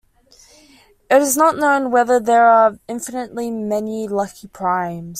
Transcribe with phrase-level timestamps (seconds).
[1.11, 5.09] It is not known whether there are infinitely many lucky primes.